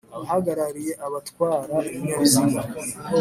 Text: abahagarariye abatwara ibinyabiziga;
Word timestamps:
abahagarariye 0.15 0.93
abatwara 1.05 1.75
ibinyabiziga; 1.95 2.61